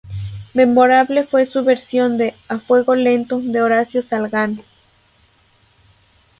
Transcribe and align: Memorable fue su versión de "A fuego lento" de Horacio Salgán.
Memorable 0.55 1.23
fue 1.23 1.45
su 1.45 1.63
versión 1.63 2.17
de 2.17 2.33
"A 2.49 2.57
fuego 2.57 2.95
lento" 2.95 3.39
de 3.39 3.61
Horacio 3.61 4.01
Salgán. 4.01 4.57